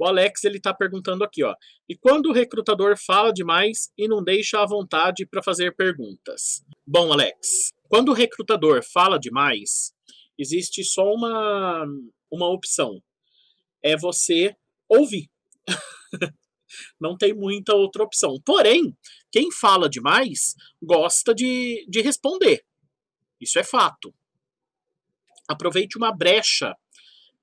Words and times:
O 0.00 0.06
Alex 0.06 0.44
ele 0.44 0.56
está 0.56 0.72
perguntando 0.72 1.22
aqui, 1.22 1.44
ó. 1.44 1.54
E 1.86 1.94
quando 1.94 2.30
o 2.30 2.32
recrutador 2.32 2.96
fala 2.96 3.30
demais 3.30 3.92
e 3.98 4.08
não 4.08 4.24
deixa 4.24 4.58
à 4.58 4.64
vontade 4.64 5.26
para 5.26 5.42
fazer 5.42 5.76
perguntas? 5.76 6.64
Bom, 6.86 7.12
Alex, 7.12 7.70
quando 7.86 8.08
o 8.08 8.14
recrutador 8.14 8.82
fala 8.82 9.18
demais, 9.18 9.92
existe 10.38 10.82
só 10.84 11.02
uma, 11.12 11.84
uma 12.32 12.48
opção. 12.48 13.02
É 13.84 13.94
você 13.94 14.56
ouvir. 14.88 15.28
não 16.98 17.14
tem 17.14 17.34
muita 17.34 17.74
outra 17.74 18.02
opção. 18.02 18.40
Porém, 18.42 18.96
quem 19.30 19.52
fala 19.52 19.86
demais 19.86 20.54
gosta 20.82 21.34
de, 21.34 21.86
de 21.90 22.00
responder. 22.00 22.64
Isso 23.38 23.58
é 23.58 23.62
fato. 23.62 24.14
Aproveite 25.46 25.98
uma 25.98 26.10
brecha 26.10 26.74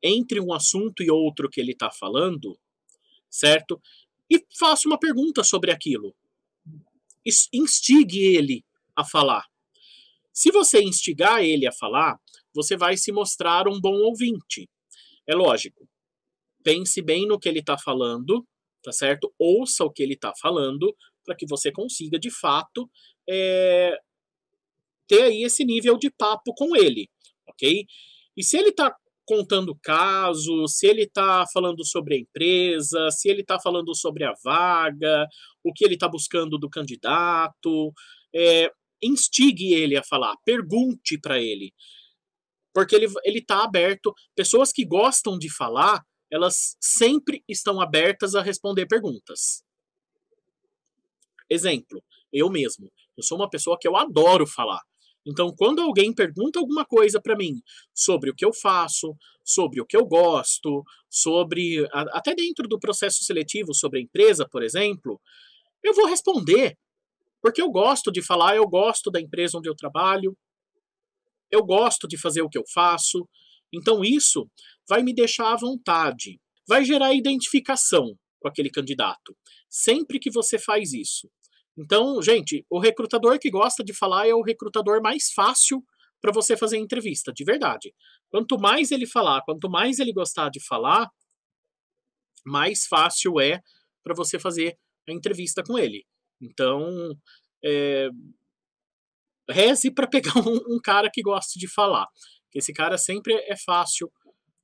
entre 0.01 0.39
um 0.39 0.53
assunto 0.53 1.03
e 1.03 1.09
outro 1.09 1.49
que 1.49 1.59
ele 1.59 1.71
está 1.71 1.91
falando, 1.91 2.57
certo? 3.29 3.81
E 4.29 4.43
faça 4.57 4.87
uma 4.87 4.99
pergunta 4.99 5.43
sobre 5.43 5.71
aquilo. 5.71 6.15
Instigue 7.53 8.19
ele 8.19 8.63
a 8.95 9.03
falar. 9.03 9.45
Se 10.33 10.51
você 10.51 10.81
instigar 10.81 11.43
ele 11.43 11.67
a 11.67 11.71
falar, 11.71 12.19
você 12.53 12.77
vai 12.77 12.95
se 12.97 13.11
mostrar 13.11 13.67
um 13.67 13.79
bom 13.79 13.95
ouvinte. 14.01 14.69
É 15.25 15.35
lógico. 15.35 15.87
Pense 16.63 17.01
bem 17.01 17.27
no 17.27 17.39
que 17.39 17.49
ele 17.49 17.59
está 17.59 17.77
falando, 17.77 18.45
tá 18.83 18.91
certo? 18.91 19.33
Ouça 19.37 19.83
o 19.83 19.91
que 19.91 20.03
ele 20.03 20.13
está 20.13 20.33
falando 20.35 20.95
para 21.25 21.35
que 21.35 21.45
você 21.45 21.71
consiga, 21.71 22.17
de 22.17 22.31
fato, 22.31 22.89
é, 23.29 23.97
ter 25.07 25.23
aí 25.23 25.43
esse 25.43 25.65
nível 25.65 25.97
de 25.97 26.09
papo 26.09 26.53
com 26.53 26.75
ele, 26.75 27.09
ok? 27.47 27.85
E 28.35 28.43
se 28.43 28.57
ele 28.57 28.69
está 28.69 28.95
contando 29.27 29.77
casos, 29.83 30.77
se 30.77 30.87
ele 30.87 31.03
está 31.03 31.45
falando 31.53 31.85
sobre 31.85 32.15
a 32.15 32.17
empresa, 32.17 33.11
se 33.11 33.27
ele 33.27 33.41
está 33.41 33.59
falando 33.59 33.93
sobre 33.93 34.23
a 34.23 34.33
vaga, 34.41 35.27
o 35.61 35.73
que 35.73 35.83
ele 35.83 35.95
está 35.95 36.07
buscando 36.07 36.57
do 36.57 36.69
candidato, 36.69 37.93
é, 38.33 38.71
instigue 39.03 39.73
ele 39.73 39.97
a 39.97 40.03
falar, 40.03 40.33
pergunte 40.45 41.19
para 41.19 41.39
ele, 41.39 41.73
porque 42.73 42.95
ele 42.95 43.09
está 43.25 43.65
aberto. 43.65 44.13
Pessoas 44.33 44.71
que 44.71 44.85
gostam 44.85 45.37
de 45.37 45.53
falar, 45.53 46.05
elas 46.31 46.77
sempre 46.79 47.43
estão 47.49 47.81
abertas 47.81 48.33
a 48.33 48.41
responder 48.41 48.85
perguntas. 48.85 49.61
Exemplo, 51.49 52.01
eu 52.31 52.49
mesmo. 52.49 52.89
Eu 53.17 53.23
sou 53.23 53.37
uma 53.37 53.49
pessoa 53.49 53.77
que 53.79 53.87
eu 53.87 53.97
adoro 53.97 54.47
falar. 54.47 54.81
Então, 55.27 55.53
quando 55.53 55.81
alguém 55.81 56.13
pergunta 56.13 56.57
alguma 56.57 56.85
coisa 56.85 57.21
para 57.21 57.35
mim 57.35 57.61
sobre 57.93 58.29
o 58.29 58.33
que 58.33 58.45
eu 58.45 58.53
faço, 58.53 59.13
sobre 59.43 59.81
o 59.81 59.85
que 59.85 59.97
eu 59.97 60.05
gosto, 60.05 60.83
sobre 61.09 61.85
até 61.91 62.33
dentro 62.33 62.65
do 62.67 62.79
processo 62.79 63.25
seletivo 63.25 63.73
sobre 63.73 63.99
a 63.99 64.01
empresa, 64.01 64.47
por 64.49 64.63
exemplo, 64.63 65.19
eu 65.83 65.93
vou 65.93 66.07
responder. 66.07 66.77
Porque 67.41 67.61
eu 67.61 67.69
gosto 67.69 68.11
de 68.11 68.21
falar, 68.21 68.55
eu 68.55 68.67
gosto 68.67 69.11
da 69.11 69.21
empresa 69.21 69.57
onde 69.57 69.69
eu 69.69 69.75
trabalho, 69.75 70.35
eu 71.51 71.63
gosto 71.63 72.07
de 72.07 72.17
fazer 72.17 72.41
o 72.41 72.49
que 72.49 72.57
eu 72.57 72.63
faço. 72.73 73.27
Então, 73.73 74.03
isso 74.03 74.49
vai 74.87 75.03
me 75.03 75.13
deixar 75.13 75.51
à 75.51 75.57
vontade, 75.57 76.39
vai 76.67 76.85
gerar 76.85 77.13
identificação 77.13 78.17
com 78.39 78.47
aquele 78.47 78.69
candidato. 78.69 79.35
Sempre 79.69 80.19
que 80.19 80.31
você 80.31 80.57
faz 80.57 80.93
isso, 80.93 81.29
então, 81.77 82.21
gente, 82.21 82.65
o 82.69 82.79
recrutador 82.79 83.37
que 83.39 83.51
gosta 83.51 83.83
de 83.83 83.93
falar 83.93 84.27
é 84.27 84.33
o 84.33 84.41
recrutador 84.41 85.01
mais 85.01 85.31
fácil 85.33 85.83
para 86.19 86.31
você 86.31 86.57
fazer 86.57 86.77
entrevista, 86.77 87.31
de 87.31 87.43
verdade. 87.43 87.93
Quanto 88.29 88.57
mais 88.57 88.91
ele 88.91 89.05
falar, 89.05 89.43
quanto 89.43 89.69
mais 89.69 89.99
ele 89.99 90.11
gostar 90.11 90.49
de 90.49 90.59
falar, 90.65 91.07
mais 92.45 92.87
fácil 92.87 93.39
é 93.39 93.61
para 94.03 94.15
você 94.15 94.39
fazer 94.39 94.75
a 95.07 95.11
entrevista 95.11 95.63
com 95.63 95.77
ele. 95.77 96.03
Então, 96.41 97.15
é, 97.63 98.09
reze 99.49 99.91
para 99.91 100.07
pegar 100.07 100.33
um, 100.47 100.75
um, 100.75 100.79
cara 100.83 101.09
que 101.13 101.21
goste 101.21 101.59
de 101.59 101.67
falar. 101.67 102.07
Esse 102.55 102.73
cara 102.73 102.97
sempre 102.97 103.33
é 103.33 103.55
fácil 103.55 104.11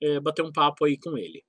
é, 0.01 0.19
bater 0.19 0.43
um 0.43 0.51
papo 0.51 0.85
aí 0.85 0.97
com 0.97 1.17
ele. 1.17 1.43